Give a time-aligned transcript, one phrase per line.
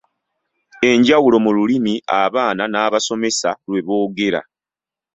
[0.89, 4.41] Enjawulo mu lulimi abaana n’abasomesa lwe boogera.